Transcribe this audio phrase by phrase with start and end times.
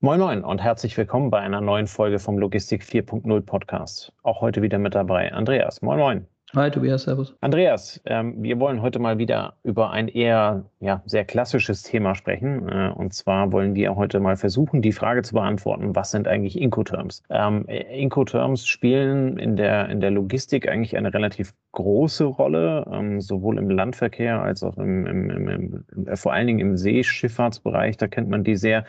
[0.00, 4.12] Moin Moin und herzlich willkommen bei einer neuen Folge vom Logistik 4.0 Podcast.
[4.22, 5.82] Auch heute wieder mit dabei Andreas.
[5.82, 6.26] Moin Moin.
[6.54, 7.34] Hi Tobias, Servus.
[7.40, 12.68] Andreas, ähm, wir wollen heute mal wieder über ein eher ja, sehr klassisches Thema sprechen.
[12.68, 16.60] Äh, und zwar wollen wir heute mal versuchen, die Frage zu beantworten, was sind eigentlich
[16.60, 17.24] Incoterms?
[17.28, 23.58] Ähm, Incoterms spielen in der, in der Logistik eigentlich eine relativ große Rolle, ähm, sowohl
[23.58, 27.96] im Landverkehr als auch im, im, im, im, vor allen Dingen im Seeschifffahrtsbereich.
[27.96, 28.84] Da kennt man die sehr.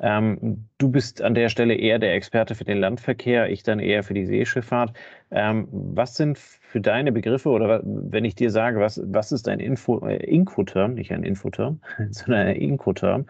[0.00, 4.02] Ähm, du bist an der Stelle eher der Experte für den Landverkehr, ich dann eher
[4.02, 4.94] für die Seeschifffahrt.
[5.30, 9.60] Ähm, was sind für deine Begriffe oder wenn ich dir sage, was, was ist ein
[9.60, 13.26] Info, äh, Incoterm, nicht ein Infoterm, sondern ein Incoterm,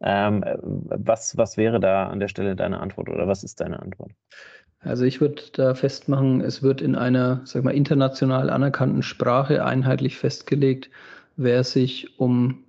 [0.00, 4.10] ähm, was, was wäre da an der Stelle deine Antwort oder was ist deine Antwort?
[4.80, 10.16] Also ich würde da festmachen, es wird in einer sag mal, international anerkannten Sprache einheitlich
[10.16, 10.90] festgelegt,
[11.36, 12.64] wer sich um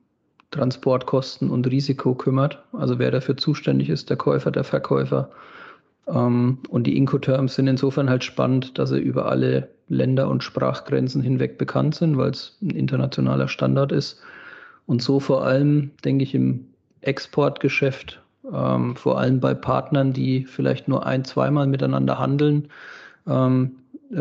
[0.51, 2.63] Transportkosten und Risiko kümmert.
[2.73, 5.29] Also wer dafür zuständig ist, der Käufer, der Verkäufer.
[6.07, 11.21] Ähm, und die Incoterms sind insofern halt spannend, dass sie über alle Länder- und Sprachgrenzen
[11.21, 14.21] hinweg bekannt sind, weil es ein internationaler Standard ist.
[14.85, 16.65] Und so vor allem, denke ich, im
[17.01, 22.69] Exportgeschäft, ähm, vor allem bei Partnern, die vielleicht nur ein, zweimal miteinander handeln,
[23.27, 23.71] ähm,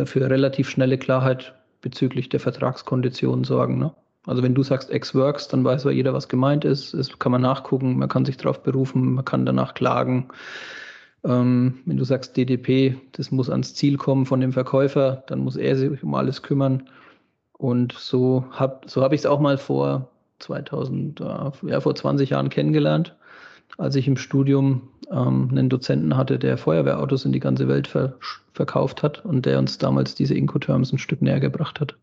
[0.05, 3.79] für relativ schnelle Klarheit bezüglich der Vertragskonditionen sorgen.
[3.79, 3.93] Ne?
[4.29, 6.93] Also wenn du sagst Ex-Works, dann weiß jeder, was gemeint ist.
[6.93, 10.29] Das kann man nachgucken, man kann sich darauf berufen, man kann danach klagen.
[11.25, 15.57] Ähm, wenn du sagst DDP, das muss ans Ziel kommen von dem Verkäufer, dann muss
[15.57, 16.91] er sich um alles kümmern.
[17.53, 21.25] Und so habe so hab ich es auch mal vor 2000, äh,
[21.63, 23.17] ja, vor 20 Jahren kennengelernt,
[23.79, 28.15] als ich im Studium ähm, einen Dozenten hatte, der Feuerwehrautos in die ganze Welt ver
[28.53, 31.97] verkauft hat und der uns damals diese Incoterms ein Stück näher gebracht hat.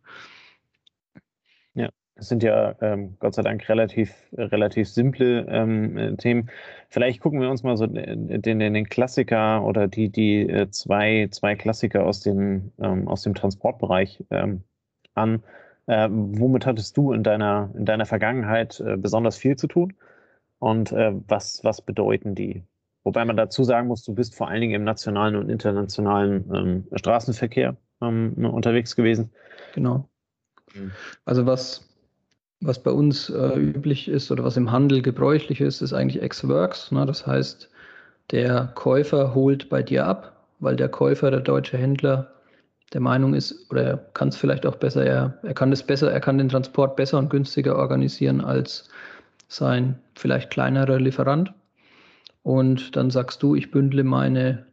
[2.16, 6.49] Das sind ja ähm, Gott sei Dank relativ, relativ simple ähm, äh, Themen.
[6.89, 11.27] Vielleicht gucken wir uns mal so den, den, den Klassiker oder die, die äh, zwei,
[11.31, 14.63] zwei Klassiker aus dem, ähm, aus dem Transportbereich ähm,
[15.13, 15.44] an.
[15.88, 19.94] Äh, womit hattest du in deiner, in deiner Vergangenheit äh, besonders viel zu tun?
[20.59, 22.63] Und äh, was, was bedeuten die?
[23.03, 26.88] Wobei man dazu sagen muss, du bist vor allen Dingen im nationalen und internationalen ähm,
[26.94, 29.31] Straßenverkehr ähm, unterwegs gewesen.
[29.73, 30.09] Genau.
[30.73, 30.91] Mhm.
[31.25, 31.88] Also was
[32.65, 36.91] was bei uns äh, üblich ist oder was im Handel gebräuchlich ist, ist eigentlich Ex-Works.
[36.91, 37.05] Ne?
[37.05, 37.69] Das heißt,
[38.31, 42.31] der Käufer holt bei dir ab, weil der Käufer, der deutsche Händler,
[42.93, 46.11] der Meinung ist, oder er kann es vielleicht auch besser, er, er kann es besser,
[46.11, 48.89] er kann den Transport besser und günstiger organisieren als
[49.47, 51.53] sein vielleicht kleinerer Lieferant.
[52.41, 54.65] Und dann sagst du, ich bündle meine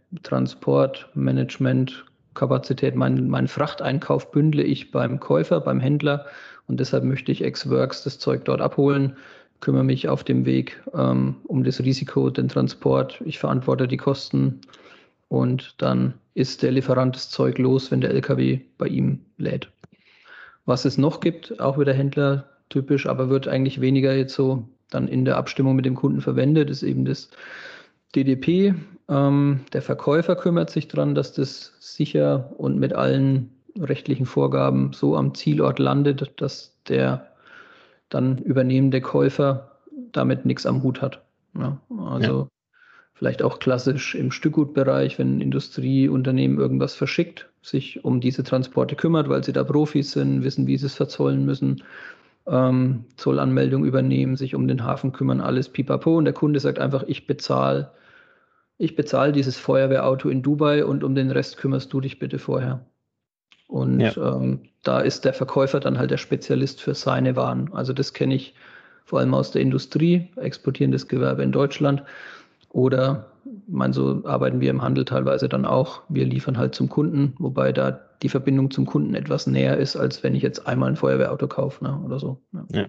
[2.34, 6.26] Transportmanagement-Kapazität, meinen mein Frachteinkauf bündle ich beim Käufer, beim Händler
[6.66, 9.16] und deshalb möchte ich Ex-Works das Zeug dort abholen,
[9.60, 13.22] kümmere mich auf dem Weg ähm, um das Risiko, den Transport.
[13.24, 14.60] Ich verantworte die Kosten
[15.28, 19.70] und dann ist der Lieferant das Zeug los, wenn der LKW bei ihm lädt.
[20.64, 25.08] Was es noch gibt, auch wieder Händler typisch, aber wird eigentlich weniger jetzt so dann
[25.08, 27.30] in der Abstimmung mit dem Kunden verwendet, ist eben das
[28.14, 28.74] DDP.
[29.08, 35.16] Ähm, der Verkäufer kümmert sich daran, dass das sicher und mit allen rechtlichen Vorgaben so
[35.16, 37.28] am Zielort landet, dass der
[38.08, 39.78] dann übernehmende Käufer
[40.12, 41.22] damit nichts am Hut hat.
[41.58, 42.48] Ja, also ja.
[43.14, 49.28] vielleicht auch klassisch im Stückgutbereich, wenn ein Industrieunternehmen irgendwas verschickt, sich um diese Transporte kümmert,
[49.28, 51.82] weil sie da Profis sind, wissen, wie sie es verzollen müssen,
[52.46, 56.16] ähm, Zollanmeldung übernehmen, sich um den Hafen kümmern, alles pipapo.
[56.16, 57.92] Und der Kunde sagt einfach, ich bezahle
[58.82, 62.84] ich bezahle dieses Feuerwehrauto in Dubai und um den Rest kümmerst du dich bitte vorher.
[63.68, 64.12] Und ja.
[64.16, 67.72] ähm, da ist der Verkäufer dann halt der Spezialist für seine Waren.
[67.72, 68.54] Also das kenne ich
[69.04, 72.02] vor allem aus der Industrie, exportierendes Gewerbe in Deutschland.
[72.70, 73.30] Oder,
[73.68, 76.02] man so arbeiten wir im Handel teilweise dann auch.
[76.08, 80.24] Wir liefern halt zum Kunden, wobei da die Verbindung zum Kunden etwas näher ist, als
[80.24, 82.42] wenn ich jetzt einmal ein Feuerwehrauto kaufe ne, oder so.
[82.52, 82.64] Ja.
[82.72, 82.86] ja.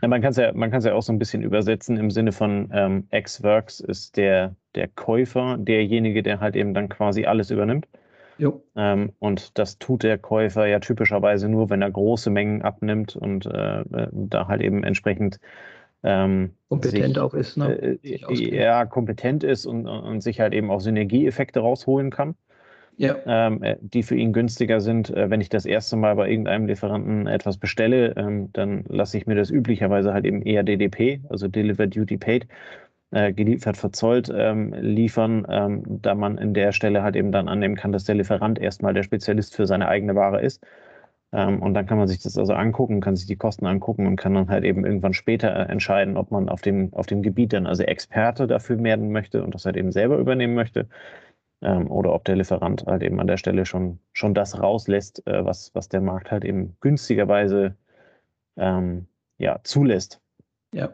[0.00, 3.06] Ja, man kann es ja, ja auch so ein bisschen übersetzen im Sinne von ähm,
[3.10, 7.86] Ex-Works ist der, der Käufer, derjenige, der halt eben dann quasi alles übernimmt.
[8.74, 13.46] Ähm, und das tut der Käufer ja typischerweise nur, wenn er große Mengen abnimmt und
[13.46, 15.40] äh, äh da halt eben entsprechend
[16.02, 17.98] ähm, kompetent sich, auch ist, ne?
[18.02, 22.36] Äh, ja, kompetent ist und, und sich halt eben auch Synergieeffekte rausholen kann.
[22.98, 23.16] Ja.
[23.26, 25.10] Ähm, äh, die für ihn günstiger sind.
[25.10, 29.26] Äh, wenn ich das erste Mal bei irgendeinem Lieferanten etwas bestelle, ähm, dann lasse ich
[29.26, 32.46] mir das üblicherweise halt eben eher DDP, also Deliver Duty Paid,
[33.10, 37.76] äh, geliefert, verzollt ähm, liefern, ähm, da man in der Stelle halt eben dann annehmen
[37.76, 40.64] kann, dass der Lieferant erstmal der Spezialist für seine eigene Ware ist.
[41.32, 44.16] Ähm, und dann kann man sich das also angucken, kann sich die Kosten angucken und
[44.16, 47.52] kann dann halt eben irgendwann später äh, entscheiden, ob man auf dem, auf dem Gebiet
[47.52, 50.88] dann also Experte dafür werden möchte und das halt eben selber übernehmen möchte.
[51.62, 55.44] Ähm, oder ob der Lieferant halt eben an der Stelle schon, schon das rauslässt, äh,
[55.44, 57.76] was, was der Markt halt eben günstigerweise
[58.56, 59.06] ähm,
[59.38, 60.20] ja, zulässt.
[60.72, 60.90] Ja,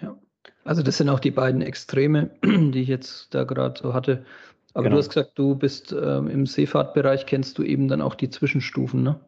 [0.00, 0.16] ja.
[0.64, 4.24] Also das sind auch die beiden Extreme, die ich jetzt da gerade so hatte.
[4.74, 4.96] Aber genau.
[4.96, 9.02] du hast gesagt, du bist ähm, im Seefahrtbereich, kennst du eben dann auch die Zwischenstufen,
[9.02, 9.20] ne?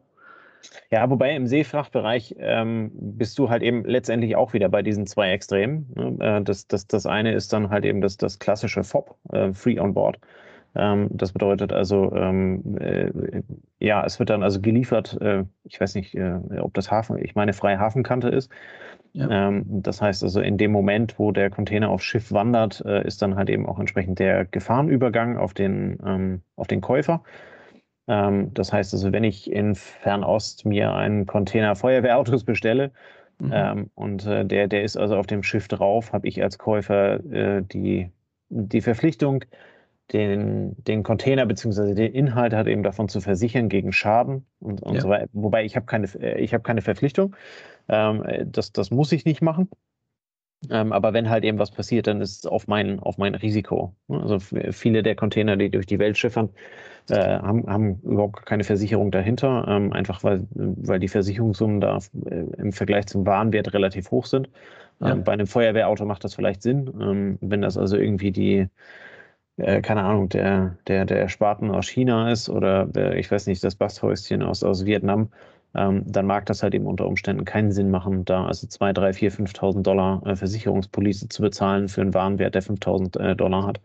[0.91, 5.31] Ja, wobei im Seefrachtbereich ähm, bist du halt eben letztendlich auch wieder bei diesen zwei
[5.31, 5.93] Extremen.
[5.95, 6.17] Ne?
[6.19, 9.79] Äh, das, das, das eine ist dann halt eben das, das klassische FOB, äh, Free
[9.79, 10.19] on Board.
[10.75, 13.11] Ähm, das bedeutet also, ähm, äh,
[13.79, 17.35] ja, es wird dann also geliefert, äh, ich weiß nicht, äh, ob das Hafen, ich
[17.35, 18.51] meine, freie Hafenkante ist.
[19.13, 19.47] Ja.
[19.47, 23.21] Ähm, das heißt also, in dem Moment, wo der Container aufs Schiff wandert, äh, ist
[23.21, 27.23] dann halt eben auch entsprechend der Gefahrenübergang auf den, ähm, auf den Käufer.
[28.07, 32.91] Ähm, das heißt also, wenn ich in Fernost mir einen Container Feuerwehrautos bestelle,
[33.39, 33.51] mhm.
[33.53, 37.23] Ähm, und äh, der, der ist also auf dem Schiff drauf, habe ich als Käufer
[37.31, 38.11] äh, die,
[38.49, 39.43] die Verpflichtung,
[40.13, 41.93] den, den Container bzw.
[41.93, 45.01] den Inhalt hat eben davon zu versichern gegen Schaden und, und ja.
[45.01, 45.27] so weiter.
[45.33, 47.35] Wobei ich habe keine, äh, ich habe keine Verpflichtung.
[47.89, 49.69] Ähm, das, das muss ich nicht machen.
[50.71, 53.93] Ähm, aber wenn halt eben was passiert, dann ist es auf mein, auf mein Risiko.
[54.09, 56.49] Also viele der Container, die durch die Welt schiffern,
[57.09, 62.43] äh, haben, haben überhaupt keine Versicherung dahinter, ähm, einfach weil, weil die Versicherungssummen da äh,
[62.57, 64.49] im Vergleich zum Warenwert relativ hoch sind.
[64.99, 65.11] Ja.
[65.11, 66.91] Ähm, bei einem Feuerwehrauto macht das vielleicht Sinn.
[66.99, 68.67] Ähm, wenn das also irgendwie die,
[69.57, 73.63] äh, keine Ahnung, der, der, der Spaten aus China ist oder der, ich weiß nicht,
[73.63, 75.29] das Basthäuschen aus, aus Vietnam,
[75.75, 79.13] ähm, dann mag das halt eben unter Umständen keinen Sinn machen, da also 2, 3,
[79.13, 83.81] 4, 5.000 Dollar äh, Versicherungspolice zu bezahlen für einen Warenwert, der 5.000 äh, Dollar hat.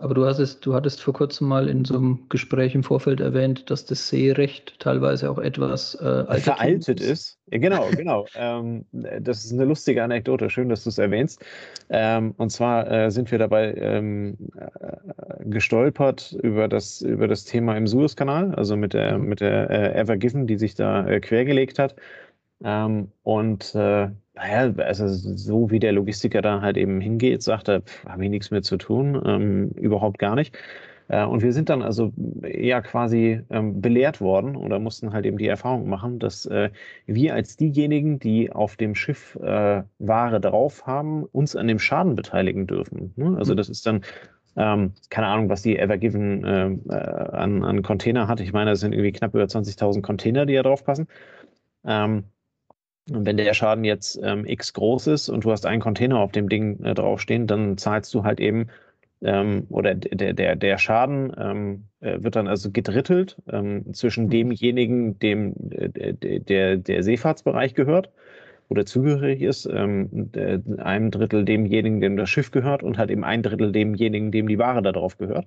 [0.00, 3.18] Aber du, hast es, du hattest vor kurzem mal in so einem Gespräch im Vorfeld
[3.18, 7.10] erwähnt, dass das Seerecht teilweise auch etwas äh, veraltet ist.
[7.10, 7.38] ist.
[7.50, 8.24] Ja, genau, genau.
[8.36, 10.50] ähm, das ist eine lustige Anekdote.
[10.50, 11.44] Schön, dass du es erwähnst.
[11.88, 17.76] Ähm, und zwar äh, sind wir dabei ähm, äh, gestolpert über das, über das Thema
[17.76, 21.80] im Suezkanal, also mit der, mit der äh, Ever Given, die sich da äh, quergelegt
[21.80, 21.96] hat.
[22.62, 27.82] Ähm, und äh, naja, also so wie der Logistiker da halt eben hingeht, sagt er,
[28.06, 30.56] habe ich nichts mehr zu tun, ähm, überhaupt gar nicht.
[31.08, 32.12] Äh, und wir sind dann also
[32.42, 36.70] ja quasi ähm, belehrt worden oder mussten halt eben die Erfahrung machen, dass äh,
[37.06, 42.14] wir als diejenigen, die auf dem Schiff äh, Ware drauf haben, uns an dem Schaden
[42.14, 43.12] beteiligen dürfen.
[43.16, 43.36] Ne?
[43.38, 43.56] Also mhm.
[43.56, 44.02] das ist dann
[44.56, 48.40] ähm, keine Ahnung, was die Evergiven äh, äh, an, an Container hat.
[48.40, 51.06] Ich meine, das sind irgendwie knapp über 20.000 Container, die da drauf passen.
[51.84, 52.24] Ähm,
[53.10, 56.32] und wenn der Schaden jetzt ähm, x groß ist und du hast einen Container auf
[56.32, 58.68] dem Ding äh, draufstehen, dann zahlst du halt eben
[59.22, 64.30] ähm, oder der, der, der Schaden ähm, äh, wird dann also gedrittelt ähm, zwischen mhm.
[64.30, 68.10] demjenigen, dem äh, der, der Seefahrtsbereich gehört
[68.68, 70.30] oder zugehörig ist, ähm,
[70.78, 74.58] einem Drittel demjenigen, dem das Schiff gehört und halt eben ein Drittel demjenigen, dem die
[74.58, 75.46] Ware darauf gehört.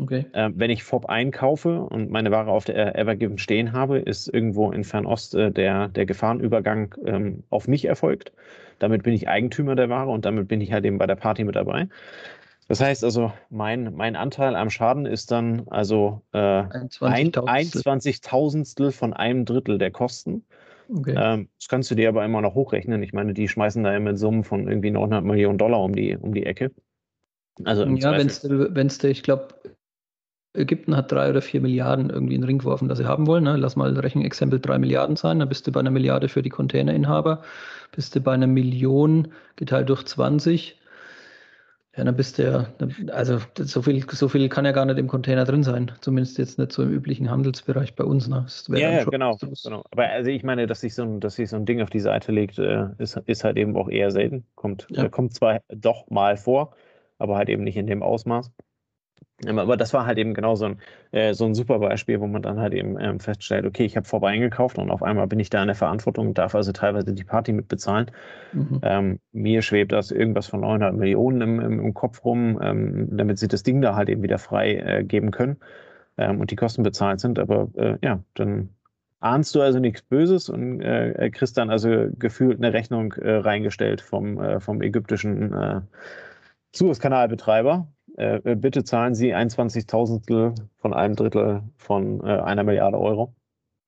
[0.00, 0.26] Okay.
[0.34, 4.72] Ähm, wenn ich FOB einkaufe und meine Ware auf der Evergiven stehen habe, ist irgendwo
[4.72, 8.32] in Fernost äh, der, der Gefahrenübergang ähm, auf mich erfolgt.
[8.80, 11.44] Damit bin ich Eigentümer der Ware und damit bin ich halt eben bei der Party
[11.44, 11.86] mit dabei.
[12.68, 19.12] Das heißt also, mein, mein Anteil am Schaden ist dann also äh, ein 20.000 von
[19.12, 20.44] einem Drittel der Kosten.
[20.88, 21.14] Okay.
[21.16, 23.02] Ähm, das kannst du dir aber immer noch hochrechnen.
[23.02, 26.16] Ich meine, die schmeißen da ja mit Summen von irgendwie 900 Millionen Dollar um die,
[26.16, 26.70] um die Ecke.
[27.64, 29.48] Also ja, wenn es, ich glaube,
[30.56, 33.44] Ägypten hat drei oder vier Milliarden irgendwie in den Ring geworfen, dass sie haben wollen.
[33.44, 33.56] Ne?
[33.56, 37.42] Lass mal Rechenexempel drei Milliarden sein, dann bist du bei einer Milliarde für die Containerinhaber,
[37.92, 40.78] bist du bei einer Million geteilt durch 20
[41.96, 42.66] ja, dann bist du ja,
[43.10, 45.90] also so viel, so viel kann ja gar nicht im Container drin sein.
[46.02, 48.28] Zumindest jetzt nicht so im üblichen Handelsbereich bei uns.
[48.28, 48.44] Ne?
[48.68, 49.82] Ja, ja genau, genau.
[49.90, 52.00] Aber also ich meine, dass sich so ein, dass sich so ein Ding auf die
[52.00, 54.44] Seite legt, äh, ist, ist halt eben auch eher selten.
[54.56, 55.04] Kommt, ja.
[55.04, 56.74] äh, kommt zwar doch mal vor,
[57.18, 58.52] aber halt eben nicht in dem Ausmaß.
[59.44, 60.78] Aber das war halt eben genau so ein,
[61.10, 64.06] äh, so ein super Beispiel, wo man dann halt eben ähm, feststellt, okay, ich habe
[64.06, 67.12] vorbei eingekauft und auf einmal bin ich da in der Verantwortung und darf also teilweise
[67.12, 68.10] die Party mit bezahlen.
[68.54, 68.80] Mhm.
[68.82, 73.38] Ähm, mir schwebt das irgendwas von 900 Millionen im, im, im Kopf rum, ähm, damit
[73.38, 75.58] sie das Ding da halt eben wieder frei äh, geben können
[76.16, 77.38] ähm, und die Kosten bezahlt sind.
[77.38, 78.70] Aber äh, ja, dann
[79.20, 84.00] ahnst du also nichts Böses und äh, kriegst dann also gefühlt eine Rechnung äh, reingestellt
[84.00, 85.80] vom, äh, vom ägyptischen äh,
[86.74, 93.34] Suezkanalbetreiber äh, bitte zahlen Sie ein Zwanzigtausendstel von einem Drittel von äh, einer Milliarde Euro.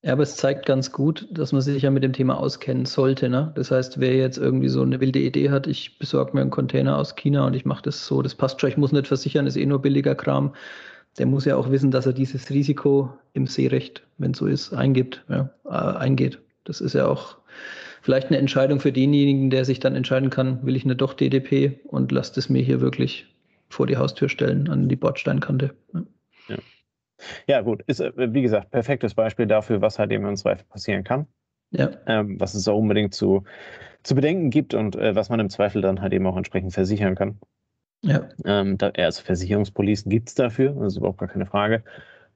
[0.02, 3.28] Ja, aber es zeigt ganz gut, dass man sich ja mit dem Thema auskennen sollte.
[3.28, 3.52] Ne?
[3.56, 6.96] Das heißt, wer jetzt irgendwie so eine wilde Idee hat, ich besorge mir einen Container
[6.98, 9.56] aus China und ich mache das so, das passt schon, ich muss nicht versichern, ist
[9.56, 10.54] eh nur billiger Kram,
[11.18, 14.72] der muss ja auch wissen, dass er dieses Risiko im Seerecht, wenn es so ist,
[14.72, 16.38] eingibt, ja, äh, eingeht.
[16.62, 17.38] Das ist ja auch
[18.00, 21.80] vielleicht eine Entscheidung für denjenigen, der sich dann entscheiden kann, will ich eine doch DDP
[21.88, 23.26] und lasst es mir hier wirklich
[23.68, 25.74] vor die Haustür stellen, an die Bordsteinkante.
[26.48, 26.56] Ja.
[27.46, 27.60] ja.
[27.60, 31.26] gut, ist äh, wie gesagt perfektes Beispiel dafür, was halt eben im Zweifel passieren kann.
[31.70, 31.90] Ja.
[32.06, 33.44] Ähm, was es auch unbedingt zu,
[34.02, 37.14] zu bedenken gibt und äh, was man im Zweifel dann halt eben auch entsprechend versichern
[37.14, 37.38] kann.
[38.02, 38.28] Ja.
[38.44, 41.82] Ähm, da, also Versicherungspolicen gibt es dafür, das ist überhaupt gar keine Frage.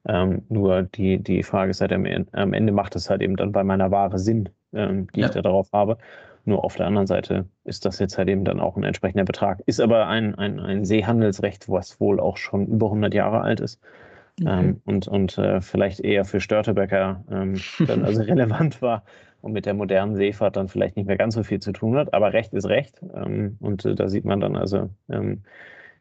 [0.05, 3.53] Ähm, nur die, die Frage ist halt, am, am, Ende macht es halt eben dann
[3.53, 5.27] bei meiner Ware Sinn, ähm, die ja.
[5.27, 5.97] ich da drauf habe.
[6.45, 9.61] Nur auf der anderen Seite ist das jetzt halt eben dann auch ein entsprechender Betrag.
[9.65, 13.79] Ist aber ein, ein, ein Seehandelsrecht, was wohl auch schon über 100 Jahre alt ist.
[14.41, 14.49] Okay.
[14.49, 19.03] Ähm, und und äh, vielleicht eher für Störtebecker ähm, dann also relevant war
[19.41, 22.13] und mit der modernen Seefahrt dann vielleicht nicht mehr ganz so viel zu tun hat.
[22.13, 23.01] Aber Recht ist Recht.
[23.13, 25.43] Ähm, und äh, da sieht man dann also, ähm,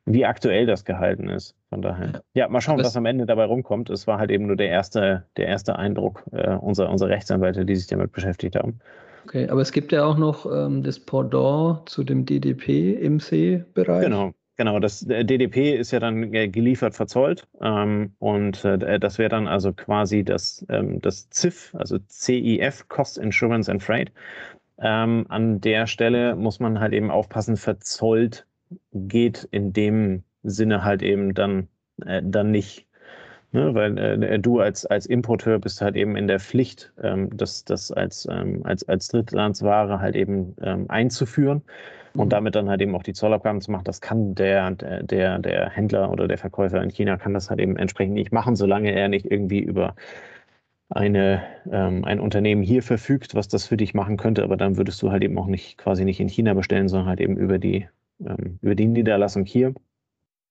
[0.06, 1.56] wie aktuell das gehalten ist.
[1.68, 2.22] Von daher.
[2.34, 3.90] Ja, mal schauen, was am Ende dabei rumkommt.
[3.90, 7.76] Es war halt eben nur der erste, der erste Eindruck äh, unserer, unserer Rechtsanwälte, die
[7.76, 8.78] sich damit beschäftigt haben.
[9.24, 14.04] Okay, aber es gibt ja auch noch ähm, das Pendant zu dem DDP im Seebereich.
[14.04, 19.30] Genau, Genau, das DDP ist ja dann äh, geliefert verzollt ähm, und äh, das wäre
[19.30, 24.12] dann also quasi das, ähm, das CIF, also CIF, Cost Insurance and Freight.
[24.78, 28.46] Ähm, an der Stelle muss man halt eben aufpassen, verzollt
[28.92, 31.68] geht in dem Sinne halt eben dann,
[32.04, 32.86] äh, dann nicht.
[33.54, 37.66] Ne, weil äh, du als, als Importeur bist halt eben in der Pflicht, ähm, das,
[37.66, 41.60] das als, ähm, als, als Drittlandsware halt eben ähm, einzuführen
[42.14, 42.30] und mhm.
[42.30, 43.84] damit dann halt eben auch die Zollabgaben zu machen.
[43.84, 47.76] Das kann der, der, der Händler oder der Verkäufer in China kann das halt eben
[47.76, 49.96] entsprechend nicht machen, solange er nicht irgendwie über
[50.88, 55.02] eine, ähm, ein Unternehmen hier verfügt, was das für dich machen könnte, aber dann würdest
[55.02, 57.86] du halt eben auch nicht quasi nicht in China bestellen, sondern halt eben über die,
[58.24, 59.74] ähm, über die Niederlassung hier.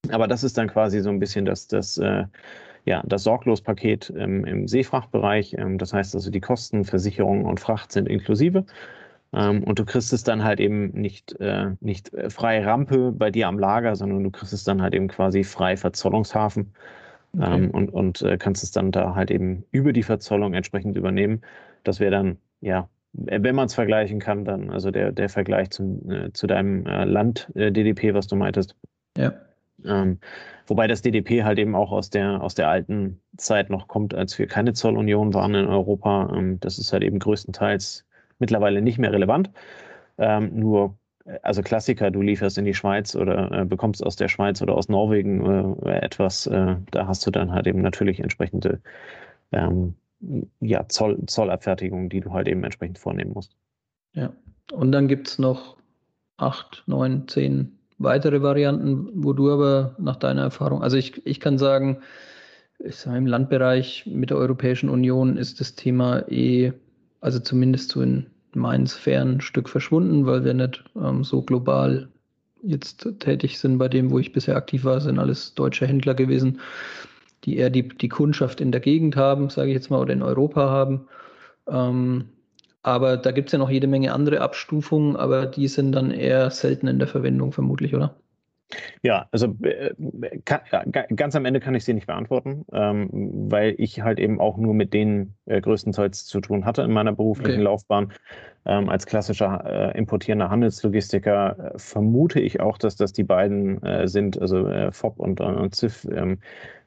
[0.10, 2.26] Aber das ist dann quasi so ein bisschen das, das äh,
[2.86, 5.56] ja, das Sorglospaket ähm, im Seefrachtbereich.
[5.58, 8.66] Ähm, das heißt also, die Kosten, Versicherung und Fracht sind inklusive.
[9.34, 13.32] Ähm, und du kriegst es dann halt eben nicht, äh, nicht äh, freie Rampe bei
[13.32, 16.74] dir am Lager, sondern du kriegst es dann halt eben quasi frei Verzollungshafen.
[17.34, 17.56] Okay.
[17.56, 21.42] Ähm, und und äh, kannst es dann da halt eben über die Verzollung entsprechend übernehmen.
[21.84, 26.10] Das wäre dann, ja, wenn man es vergleichen kann, dann also der, der Vergleich zum,
[26.10, 28.76] äh, zu deinem äh, Land-DDP, äh, was du meintest.
[29.18, 29.34] Ja.
[29.86, 30.20] Ähm,
[30.68, 34.38] wobei das DDP halt eben auch aus der, aus der alten Zeit noch kommt, als
[34.38, 36.34] wir keine Zollunion waren in Europa.
[36.36, 38.06] Ähm, das ist halt eben größtenteils
[38.40, 39.52] mittlerweile nicht mehr relevant.
[40.18, 44.28] Ähm, nur, äh, also Klassiker, du lieferst in die Schweiz oder äh, bekommst aus der
[44.28, 48.82] Schweiz oder aus Norwegen äh, etwas, äh, da hast du dann halt eben natürlich entsprechende
[49.52, 49.96] ähm,
[50.60, 53.56] ja, Zoll, Zollabfertigungen, die du halt eben entsprechend vornehmen musst.
[54.14, 54.34] Ja,
[54.72, 55.78] und dann gibt es noch
[56.38, 61.58] acht, neun, zehn weitere Varianten, wo du aber nach deiner Erfahrung, also ich, ich kann
[61.58, 62.02] sagen,
[62.80, 66.74] ich sage, im Landbereich mit der Europäischen Union ist das Thema eh,
[67.20, 72.10] also zumindest so in meinen Sphären ein Stück verschwunden, weil wir nicht ähm, so global
[72.64, 73.78] jetzt tätig sind.
[73.78, 76.60] Bei dem, wo ich bisher aktiv war, sind alles deutsche Händler gewesen,
[77.44, 80.22] die eher die, die Kundschaft in der Gegend haben, sage ich jetzt mal, oder in
[80.22, 81.08] Europa haben.
[81.68, 82.26] Ähm,
[82.84, 86.50] aber da gibt es ja noch jede Menge andere Abstufungen, aber die sind dann eher
[86.50, 88.16] selten in der Verwendung, vermutlich, oder?
[89.04, 89.94] Ja, also äh,
[90.46, 90.62] kann,
[90.92, 93.10] ganz am Ende kann ich sie nicht beantworten, ähm,
[93.52, 97.12] weil ich halt eben auch nur mit denen äh, größtenteils zu tun hatte in meiner
[97.12, 97.64] beruflichen okay.
[97.64, 98.14] Laufbahn.
[98.64, 104.40] Ähm, als klassischer äh, importierender Handelslogistiker äh, vermute ich auch, dass das die beiden sind,
[104.40, 106.40] also FOB und, und CIF, ähm,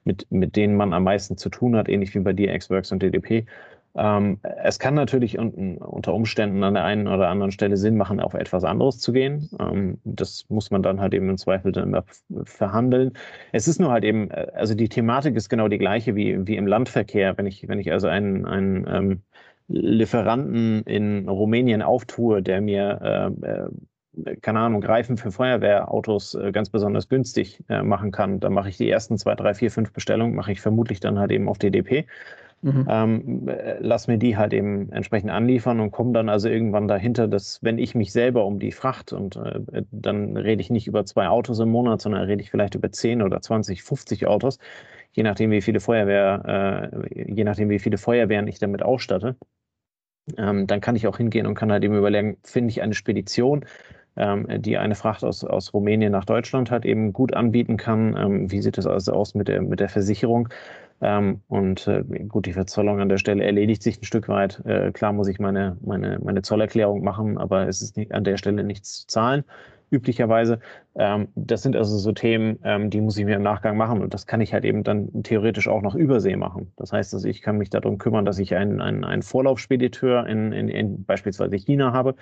[0.04, 3.02] mit, mit denen man am meisten zu tun hat, ähnlich wie bei dir, Xworks und
[3.02, 3.46] DDP.
[3.96, 8.20] Ähm, es kann natürlich un unter Umständen an der einen oder anderen Stelle Sinn machen,
[8.20, 9.48] auf etwas anderes zu gehen.
[9.60, 12.02] Ähm, das muss man dann halt eben im Zweifel dann
[12.44, 13.12] verhandeln.
[13.52, 16.56] Es ist nur halt eben, äh, also die Thematik ist genau die gleiche wie, wie
[16.56, 17.38] im Landverkehr.
[17.38, 19.22] Wenn ich, wenn ich also einen, einen ähm,
[19.68, 23.68] Lieferanten in Rumänien auftue, der mir äh, äh,
[24.40, 28.76] keine Ahnung, Reifen für Feuerwehrautos äh, ganz besonders günstig äh, machen kann, dann mache ich
[28.76, 32.06] die ersten zwei, drei, vier, fünf Bestellungen, mache ich vermutlich dann halt eben auf DDP.
[32.64, 32.86] Mhm.
[32.88, 37.28] Ähm, äh, lass mir die halt eben entsprechend anliefern und komme dann also irgendwann dahinter,
[37.28, 41.04] dass wenn ich mich selber um die Fracht und äh, dann rede ich nicht über
[41.04, 44.58] zwei Autos im Monat, sondern rede ich vielleicht über 10 oder 20, 50 Autos,
[45.12, 49.36] je nachdem wie viele Feuerwehr, äh, je nachdem wie viele Feuerwehren ich damit ausstatte.
[50.38, 53.66] Ähm, dann kann ich auch hingehen und kann halt eben überlegen, finde ich eine Spedition,
[54.16, 58.16] ähm, die eine Fracht aus, aus Rumänien nach Deutschland halt eben gut anbieten kann.
[58.16, 60.48] Ähm, wie sieht es also aus mit der, mit der Versicherung?
[61.04, 64.62] Ähm, und äh, gut, die Verzollung an der Stelle erledigt sich ein Stück weit.
[64.64, 68.38] Äh, klar muss ich meine, meine, meine Zollerklärung machen, aber es ist nicht, an der
[68.38, 69.44] Stelle nichts zu zahlen.
[69.90, 70.60] üblicherweise.
[70.96, 74.14] Ähm, das sind also so Themen, ähm, die muss ich mir im Nachgang machen und
[74.14, 76.72] das kann ich halt eben dann theoretisch auch noch übersee machen.
[76.76, 80.52] Das heißt, also ich kann mich darum kümmern, dass ich einen, einen, einen Vorlaufspediteur in,
[80.52, 82.14] in, in beispielsweise China habe,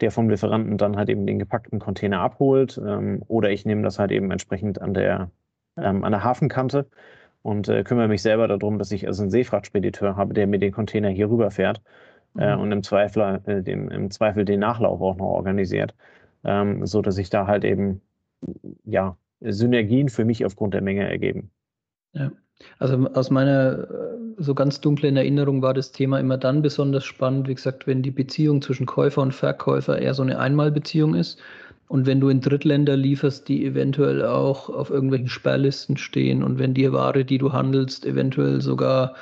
[0.00, 3.98] der vom Lieferanten dann halt eben den gepackten Container abholt ähm, oder ich nehme das
[3.98, 5.30] halt eben entsprechend an der,
[5.78, 6.86] ähm, an der Hafenkante
[7.48, 10.70] und äh, kümmere mich selber darum, dass ich also einen Seefrachtspediteur habe, der mir den
[10.70, 11.80] Container hier rüberfährt
[12.38, 12.60] äh, mhm.
[12.60, 15.94] und im Zweifel, äh, dem, im Zweifel den Nachlauf auch noch organisiert,
[16.44, 18.02] ähm, so dass sich da halt eben
[18.84, 21.50] ja Synergien für mich aufgrund der Menge ergeben.
[22.12, 22.30] Ja.
[22.78, 27.48] Also aus meiner äh, so ganz dunklen Erinnerung war das Thema immer dann besonders spannend,
[27.48, 31.40] wie gesagt, wenn die Beziehung zwischen Käufer und Verkäufer eher so eine Einmalbeziehung ist
[31.88, 36.74] und wenn du in Drittländer lieferst, die eventuell auch auf irgendwelchen Sperrlisten stehen und wenn
[36.74, 39.14] die Ware, die du handelst, eventuell sogar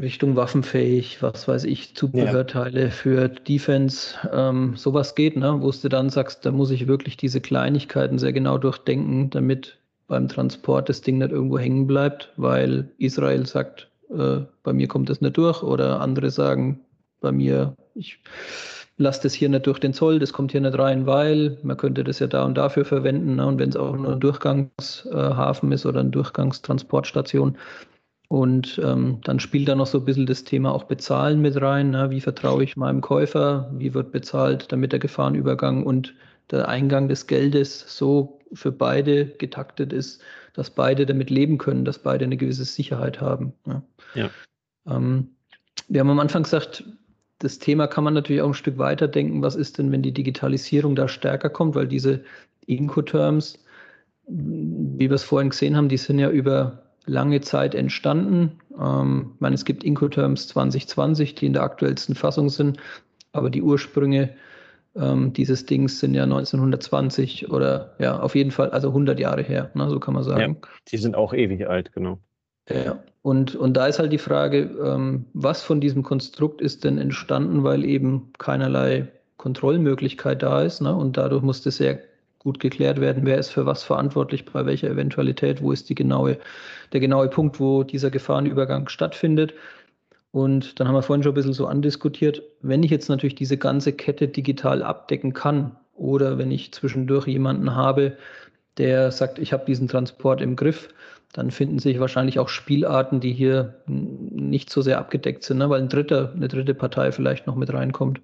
[0.00, 2.90] Richtung waffenfähig, was weiß ich, Zubehörteile ja.
[2.90, 5.58] für Defense, ähm, sowas geht, ne?
[5.60, 10.28] wo du dann sagst, da muss ich wirklich diese Kleinigkeiten sehr genau durchdenken, damit beim
[10.28, 15.20] Transport das Ding nicht irgendwo hängen bleibt, weil Israel sagt, äh, bei mir kommt das
[15.20, 16.80] nicht durch oder andere sagen,
[17.20, 18.18] bei mir, ich
[19.02, 22.04] lasse das hier nicht durch den Zoll, das kommt hier nicht rein, weil man könnte
[22.04, 23.36] das ja da und dafür verwenden.
[23.36, 23.46] Ne?
[23.46, 27.56] Und wenn es auch nur ein Durchgangshafen ist oder eine Durchgangstransportstation,
[28.32, 31.90] und ähm, dann spielt da noch so ein bisschen das Thema auch Bezahlen mit rein.
[31.90, 32.08] Ne?
[32.08, 33.70] Wie vertraue ich meinem Käufer?
[33.74, 36.14] Wie wird bezahlt, damit der Gefahrenübergang und
[36.50, 40.22] der Eingang des Geldes so für beide getaktet ist,
[40.54, 43.52] dass beide damit leben können, dass beide eine gewisse Sicherheit haben.
[43.66, 43.82] Ne?
[44.14, 44.30] Ja.
[44.86, 45.36] Ähm,
[45.88, 46.84] wir haben am Anfang gesagt,
[47.42, 49.42] das Thema kann man natürlich auch ein Stück weiter denken.
[49.42, 51.74] Was ist denn, wenn die Digitalisierung da stärker kommt?
[51.74, 52.20] Weil diese
[52.66, 53.58] Incoterms,
[54.28, 58.60] wie wir es vorhin gesehen haben, die sind ja über lange Zeit entstanden.
[58.80, 62.78] Ähm, ich meine, es gibt Incoterms 2020, die in der aktuellsten Fassung sind,
[63.32, 64.30] aber die Ursprünge
[64.94, 69.72] ähm, dieses Dings sind ja 1920 oder ja, auf jeden Fall, also 100 Jahre her,
[69.74, 70.58] ne, so kann man sagen.
[70.62, 72.20] Ja, die sind auch ewig alt, genau.
[72.68, 76.98] Ja, und, und da ist halt die Frage, ähm, was von diesem Konstrukt ist denn
[76.98, 80.80] entstanden, weil eben keinerlei Kontrollmöglichkeit da ist.
[80.80, 80.94] Ne?
[80.94, 82.00] Und dadurch musste sehr
[82.38, 86.38] gut geklärt werden, wer ist für was verantwortlich, bei welcher Eventualität, wo ist die genaue,
[86.92, 89.54] der genaue Punkt, wo dieser Gefahrenübergang stattfindet.
[90.32, 93.58] Und dann haben wir vorhin schon ein bisschen so andiskutiert, wenn ich jetzt natürlich diese
[93.58, 98.16] ganze Kette digital abdecken kann oder wenn ich zwischendurch jemanden habe,
[98.78, 100.88] der sagt, ich habe diesen Transport im Griff,
[101.32, 105.70] dann finden sich wahrscheinlich auch Spielarten, die hier nicht so sehr abgedeckt sind, ne?
[105.70, 108.20] weil ein dritter, eine dritte Partei vielleicht noch mit reinkommt.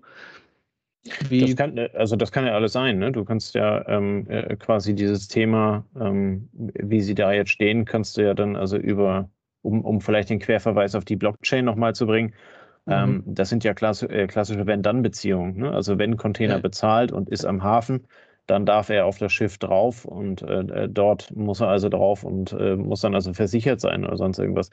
[1.28, 2.98] Wie das kann, also das kann ja alles sein.
[2.98, 3.12] Ne?
[3.12, 8.16] Du kannst ja ähm, äh, quasi dieses Thema, ähm, wie sie da jetzt stehen, kannst
[8.16, 9.30] du ja dann also über,
[9.62, 12.34] um, um vielleicht den Querverweis auf die Blockchain nochmal zu bringen,
[12.84, 12.92] mhm.
[12.92, 15.56] ähm, das sind ja äh, klassische Wenn-Dann-Beziehungen.
[15.56, 15.70] Ne?
[15.70, 18.06] Also wenn Container bezahlt und ist am Hafen,
[18.48, 22.24] dann darf er auf das Schiff drauf und äh, äh, dort muss er also drauf
[22.24, 24.70] und äh, muss dann also versichert sein oder sonst irgendwas.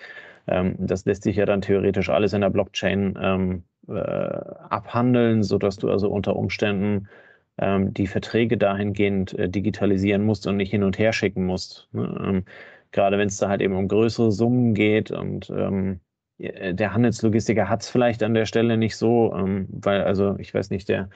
[0.48, 5.76] Ähm, das lässt sich ja dann theoretisch alles in der Blockchain ähm, äh, abhandeln, sodass
[5.78, 7.10] du also unter Umständen
[7.58, 11.90] ähm, die Verträge dahingehend äh, digitalisieren musst und nicht hin und her schicken musst.
[11.92, 12.24] Ne?
[12.26, 12.46] Ähm,
[12.94, 16.00] gerade wenn es da halt eben um größere Summen geht und ähm,
[16.38, 20.70] der Handelslogistiker hat es vielleicht an der Stelle nicht so, ähm, weil also ich weiß
[20.70, 21.10] nicht, der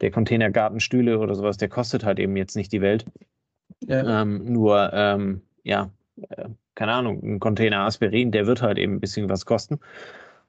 [0.00, 3.04] der Containergartenstühle oder sowas, der kostet halt eben jetzt nicht die Welt.
[3.86, 4.22] Ja.
[4.22, 5.90] Ähm, nur, ähm, ja,
[6.30, 9.80] äh, keine Ahnung, ein Container Aspirin, der wird halt eben ein bisschen was kosten.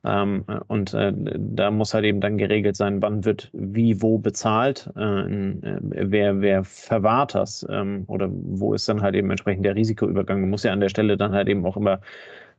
[0.06, 4.90] Ähm, und äh, da muss halt eben dann geregelt sein, wann wird wie wo bezahlt,
[4.96, 9.76] äh, äh, wer, wer verwahrt das ähm, oder wo ist dann halt eben entsprechend der
[9.76, 10.40] Risikoübergang.
[10.40, 12.00] Man muss ja an der Stelle dann halt eben auch immer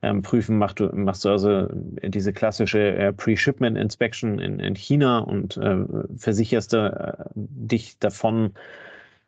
[0.03, 5.19] ähm, prüfen, machst du, machst du also diese klassische äh, Pre-Shipment Inspection in, in China
[5.19, 5.85] und äh,
[6.17, 8.53] versicherst äh, dich davon,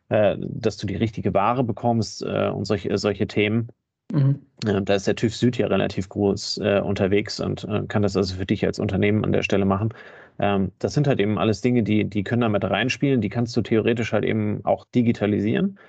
[0.09, 3.69] äh, dass du die richtige Ware bekommst äh, und solche, solche Themen.
[4.11, 4.45] Mhm.
[4.61, 8.45] da ist der TÜV Süd ja relativ groß äh, unterwegs und kann das also für
[8.45, 9.91] dich als Unternehmen an der Stelle machen.
[10.39, 13.61] Ähm, das sind halt eben alles Dinge, die, die können damit reinspielen, die kannst du
[13.61, 15.79] theoretisch halt eben auch digitalisieren.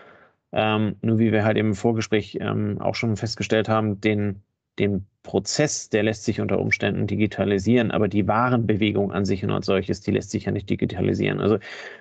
[0.52, 4.42] Ähm, nur wie wir halt im Vorgespräch ähm, auch schon festgestellt haben, den,
[4.78, 9.66] den Prozess, der lässt sich unter Umständen digitalisieren, aber die Warenbewegung an sich und als
[9.66, 11.40] solches, die lässt sich ja nicht digitalisieren.
[11.40, 11.58] Also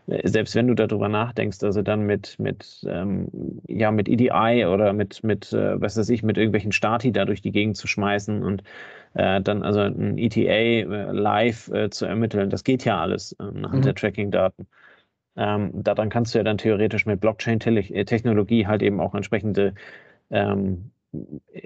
[0.07, 3.29] äh, selbst wenn du darüber nachdenkst, also dann mit, mit, ähm,
[3.67, 7.41] ja, mit EDI oder mit, mit äh, was weiß ich, mit irgendwelchen Stati da durch
[7.41, 8.61] die Gegend zu schmeißen und
[9.13, 13.43] äh, dann also ein ETA äh, live äh, zu ermitteln, das geht ja alles äh,
[13.43, 13.81] anhand mhm.
[13.83, 14.67] der Tracking-Daten.
[15.35, 19.73] Ähm, daran kannst du ja dann theoretisch mit Blockchain-Technologie halt eben auch entsprechende
[20.29, 20.91] ähm,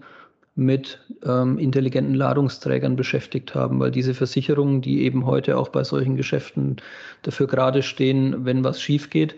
[0.54, 6.16] mit ähm, intelligenten Ladungsträgern beschäftigt haben, weil diese Versicherungen, die eben heute auch bei solchen
[6.16, 6.76] Geschäften
[7.22, 9.36] dafür gerade stehen, wenn was schief geht,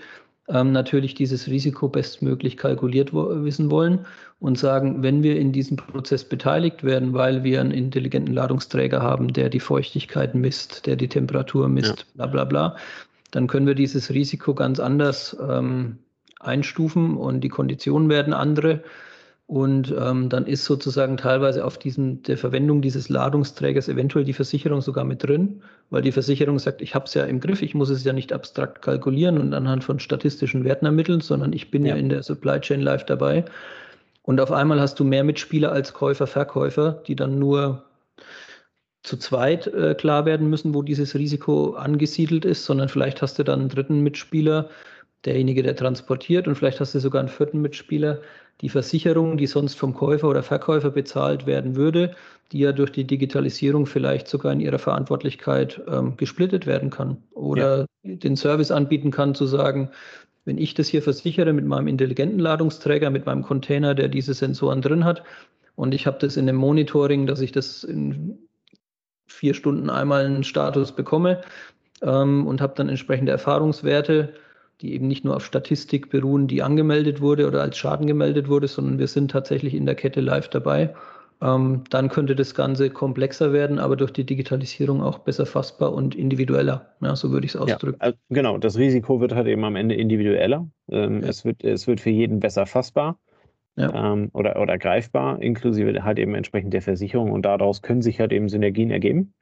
[0.49, 4.07] ähm, natürlich dieses Risiko bestmöglich kalkuliert wo wissen wollen
[4.41, 9.33] und sagen, wenn wir in diesem Prozess beteiligt werden, weil wir einen intelligenten Ladungsträger haben,
[9.33, 12.27] der die Feuchtigkeit misst, der die Temperatur misst, ja.
[12.27, 12.77] bla bla bla,
[13.31, 15.99] dann können wir dieses Risiko ganz anders ähm,
[16.41, 18.83] einstufen und die Konditionen werden andere.
[19.47, 24.81] Und ähm, dann ist sozusagen teilweise auf diesem, der Verwendung dieses Ladungsträgers eventuell die Versicherung
[24.81, 27.91] sogar mit drin, weil die Versicherung sagt, ich habe es ja im Griff, ich muss
[27.91, 31.95] es ja nicht abstrakt kalkulieren und anhand von statistischen Werten ermitteln, sondern ich bin ja,
[31.95, 33.45] ja in der Supply Chain live dabei.
[34.23, 37.85] Und auf einmal hast du mehr Mitspieler als Käufer, Verkäufer, die dann nur
[39.03, 43.43] zu zweit äh, klar werden müssen, wo dieses Risiko angesiedelt ist, sondern vielleicht hast du
[43.43, 44.71] dann einen dritten Mitspieler,
[45.27, 48.21] derjenige, der transportiert, und vielleicht hast du sogar einen vierten Mitspieler,
[48.61, 52.15] die Versicherung, die sonst vom Käufer oder Verkäufer bezahlt werden würde,
[52.53, 57.87] die ja durch die Digitalisierung vielleicht sogar in ihrer Verantwortlichkeit ähm, gesplittet werden kann oder
[58.03, 58.17] ja.
[58.17, 59.91] den Service anbieten kann, zu sagen,
[60.45, 64.83] wenn ich das hier versichere mit meinem intelligenten Ladungsträger, mit meinem Container, der diese Sensoren
[64.83, 65.23] drin hat,
[65.77, 68.39] und ich habe das in dem Monitoring, dass ich das in
[69.27, 71.41] vier Stunden einmal einen Status bekomme
[72.03, 74.35] ähm, und habe dann entsprechende Erfahrungswerte,
[74.85, 78.69] die eben nicht nur auf Statistik beruhen, die angemeldet wurde oder als Schaden gemeldet wurde,
[78.69, 80.95] sondern wir sind tatsächlich in der Kette live dabei.
[81.43, 86.15] Ähm, dann könnte das Ganze komplexer werden, aber durch die Digitalisierung auch besser fassbar und
[86.15, 86.95] individueller.
[87.01, 87.99] Ja, so würde ich es ausdrücken.
[88.01, 90.69] Ja, also genau, das Risiko wird halt eben am Ende individueller.
[90.91, 91.29] Ähm, ja.
[91.29, 93.19] es, wird, es wird für jeden besser fassbar.
[93.77, 94.13] Ja.
[94.13, 98.33] Ähm, oder, oder greifbar, inklusive halt eben entsprechend der Versicherung und daraus können sich halt
[98.33, 99.35] eben Synergien ergeben.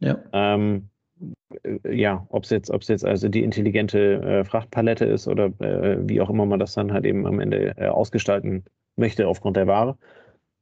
[0.00, 0.18] Ja.
[0.32, 0.99] Ähm, äh,
[1.88, 6.30] ja, ob es jetzt, jetzt also die intelligente äh, Frachtpalette ist oder äh, wie auch
[6.30, 8.64] immer man das dann halt eben am Ende äh, ausgestalten
[8.96, 9.96] möchte aufgrund der Ware.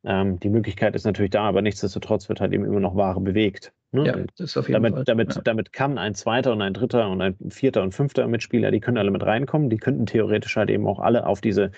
[0.04, 3.72] Ähm, die Möglichkeit ist natürlich da, aber nichtsdestotrotz wird halt eben immer noch Ware bewegt.
[3.90, 4.06] Ne?
[4.06, 5.04] Ja, das ist auf jeden damit, Fall.
[5.04, 5.42] Damit, ja.
[5.42, 8.98] damit kann ein zweiter und ein dritter und ein vierter und fünfter Mitspieler, die können
[8.98, 9.70] alle mit reinkommen.
[9.70, 11.72] Die könnten theoretisch halt eben auch alle auf diese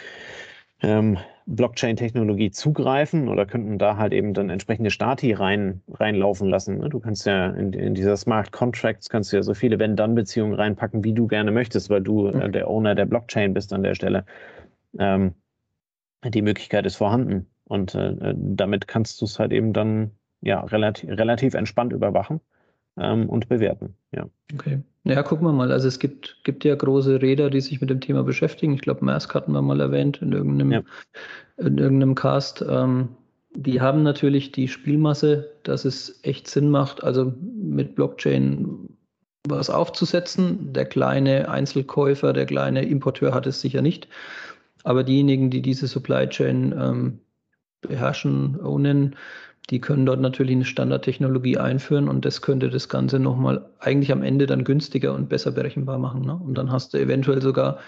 [0.82, 1.18] ähm,
[1.50, 6.78] Blockchain-Technologie zugreifen oder könnten da halt eben dann entsprechende Stati rein, reinlaufen lassen.
[6.78, 6.88] Ne?
[6.88, 11.02] Du kannst ja in, in dieser Smart Contracts kannst du ja so viele Wenn-Dann-Beziehungen reinpacken,
[11.02, 14.24] wie du gerne möchtest, weil du äh, der Owner der Blockchain bist an der Stelle.
[14.98, 15.34] Ähm,
[16.24, 21.10] die Möglichkeit ist vorhanden und äh damit kannst du es halt eben dann ja relativ,
[21.10, 22.40] relativ entspannt überwachen
[22.98, 23.96] ähm, und bewerten.
[24.12, 24.28] Ja.
[24.54, 24.82] Okay.
[25.04, 25.72] Ja, gucken wir mal.
[25.72, 28.74] Also es gibt, gibt ja große Räder, die sich mit dem Thema beschäftigen.
[28.74, 30.82] Ich glaube, Maersk hatten wir mal erwähnt in irgendeinem, ja.
[31.56, 32.64] in irgendeinem Cast.
[32.68, 33.08] Ähm,
[33.52, 38.96] die haben natürlich die Spielmasse, dass es echt Sinn macht, also mit Blockchain
[39.48, 40.72] was aufzusetzen.
[40.72, 44.06] Der kleine Einzelkäufer, der kleine Importeur hat es sicher nicht.
[44.84, 47.20] Aber diejenigen, die diese Supply Chain ähm,
[47.80, 49.16] beherrschen, ownen,
[49.68, 54.22] die können dort natürlich eine Standardtechnologie einführen und das könnte das Ganze nochmal eigentlich am
[54.22, 56.22] Ende dann günstiger und besser berechenbar machen.
[56.22, 56.34] Ne?
[56.34, 57.78] Und dann hast du eventuell sogar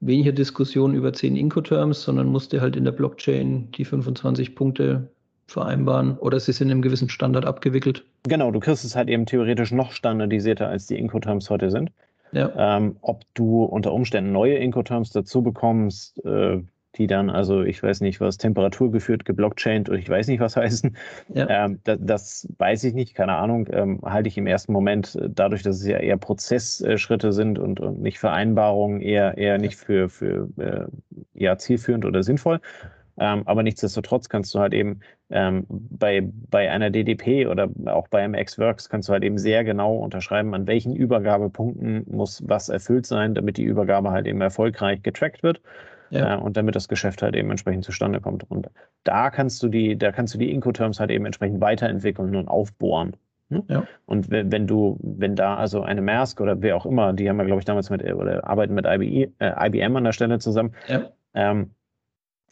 [0.00, 5.10] weniger Diskussionen über 10 Incoterms, sondern musst du halt in der Blockchain die 25 Punkte
[5.46, 8.04] vereinbaren oder sie sind in einem gewissen Standard abgewickelt.
[8.24, 11.90] Genau, du kriegst es halt eben theoretisch noch standardisierter, als die Incoterms heute sind.
[12.32, 12.50] Ja.
[12.56, 16.62] Ähm, ob du unter Umständen neue Incoterms dazu bekommst, äh,
[16.96, 20.96] die dann, also ich weiß nicht, was temperaturgeführt geblockchained oder ich weiß nicht, was heißen.
[21.34, 21.64] Ja.
[21.64, 23.68] Ähm, das, das, weiß ich nicht, keine Ahnung.
[23.70, 27.80] Ähm, halte ich im ersten Moment, äh, dadurch, dass es ja eher Prozessschritte sind und,
[27.80, 30.86] und nicht Vereinbarungen, eher, eher nicht für, für äh,
[31.34, 32.60] ja, zielführend oder sinnvoll.
[33.18, 35.00] Ähm, aber nichtsdestotrotz kannst du halt eben
[35.30, 39.64] ähm, bei, bei einer DDP oder auch bei einem X-Works kannst du halt eben sehr
[39.64, 45.02] genau unterschreiben, an welchen Übergabepunkten muss was erfüllt sein, damit die Übergabe halt eben erfolgreich
[45.02, 45.60] getrackt wird.
[46.12, 46.34] Ja.
[46.34, 48.48] Äh, und damit das Geschäft halt eben entsprechend zustande kommt.
[48.50, 48.70] Und
[49.04, 53.16] da kannst du die, da kannst du die Incoterms halt eben entsprechend weiterentwickeln und aufbohren.
[53.48, 53.64] Ne?
[53.68, 53.84] Ja.
[54.06, 57.44] Und wenn du, wenn da also eine Maersk oder wer auch immer, die haben wir,
[57.44, 61.10] glaube ich, damals mit oder arbeiten mit IBI, äh, IBM an der Stelle zusammen, ja.
[61.34, 61.70] ähm,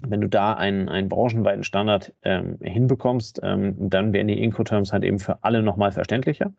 [0.06, 5.04] wenn du da einen, einen branchenweiten Standard ähm, hinbekommst, ähm, dann werden die Incoterms halt
[5.04, 6.52] eben für alle nochmal verständlicher.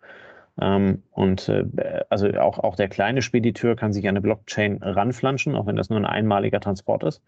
[0.60, 1.66] Ähm, und äh,
[2.10, 5.90] also auch, auch der kleine Spediteur kann sich an eine Blockchain ranflanschen, auch wenn das
[5.90, 7.22] nur ein einmaliger Transport ist.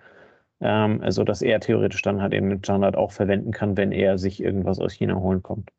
[0.59, 4.17] Ähm, also dass er theoretisch dann halt eben den Standard auch verwenden kann, wenn er
[4.17, 5.69] sich irgendwas aus China holen kommt.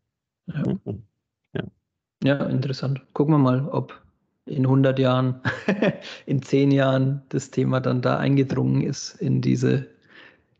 [0.46, 0.62] Ja,
[1.54, 1.62] ja.
[2.22, 3.02] ja interessant.
[3.12, 4.00] Gucken wir mal, ob
[4.46, 5.40] in 100 Jahren,
[6.26, 9.86] in 10 Jahren das Thema dann da eingedrungen ist in diese,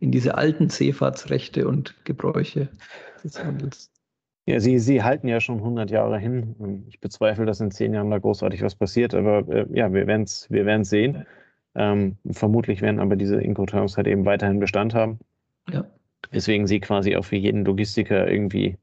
[0.01, 2.69] in diese alten Seefahrtsrechte und Gebräuche
[3.23, 3.91] des Handels.
[4.47, 6.85] Ja, Sie, Sie halten ja schon 100 Jahre hin.
[6.89, 10.23] Ich bezweifle, dass in 10 Jahren da großartig was passiert, aber äh, ja, wir werden
[10.23, 11.27] es wir werden's sehen.
[11.75, 15.19] Ähm, vermutlich werden aber diese Incoterms halt eben weiterhin Bestand haben.
[15.71, 15.87] Ja.
[16.33, 18.77] Deswegen sie quasi auch für jeden Logistiker irgendwie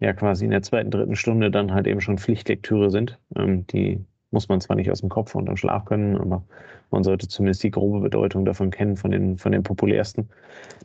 [0.00, 3.18] ja quasi in der zweiten, dritten Stunde dann halt eben schon Pflichtlektüre sind.
[3.36, 6.44] Ähm, die muss man zwar nicht aus dem Kopf und am Schlaf können, aber
[6.90, 10.28] man sollte zumindest die grobe Bedeutung davon kennen, von den, von den populärsten.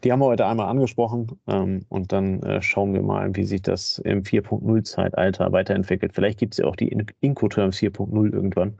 [0.04, 3.62] Die haben wir heute einmal angesprochen ähm, und dann äh, schauen wir mal, wie sich
[3.62, 6.14] das im 4.0-Zeitalter weiterentwickelt.
[6.14, 8.74] Vielleicht gibt es ja auch die Incoterms 4.0 irgendwann.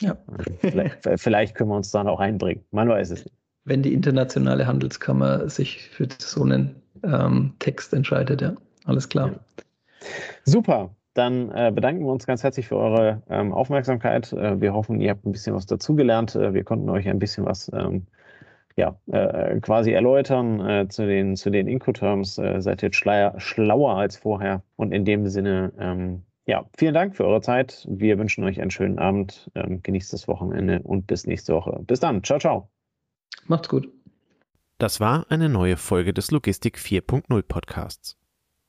[0.00, 0.16] Ja.
[0.60, 2.64] vielleicht, vielleicht können wir uns da noch einbringen.
[2.70, 3.36] Man weiß es nicht.
[3.64, 8.54] Wenn die internationale Handelskammer sich für so einen ähm, Text entscheidet, ja.
[8.84, 9.28] Alles klar.
[9.28, 9.40] Ja.
[10.44, 10.94] Super.
[11.14, 14.32] Dann äh, bedanken wir uns ganz herzlich für eure ähm, Aufmerksamkeit.
[14.32, 16.34] Äh, wir hoffen, ihr habt ein bisschen was dazugelernt.
[16.34, 18.06] Äh, wir konnten euch ein bisschen was ähm,
[18.76, 22.38] ja, äh, quasi erläutern äh, zu den, zu den Incoterms.
[22.38, 24.62] Äh, seid jetzt schleier, schlauer als vorher.
[24.74, 27.86] Und in dem Sinne, ähm, ja, vielen Dank für eure Zeit.
[27.88, 29.50] Wir wünschen euch einen schönen Abend.
[29.54, 31.80] Ähm, genießt das Wochenende und bis nächste Woche.
[31.86, 32.24] Bis dann.
[32.24, 32.68] Ciao, ciao.
[33.46, 33.88] Macht's gut.
[34.78, 38.18] Das war eine neue Folge des Logistik 4.0 Podcasts.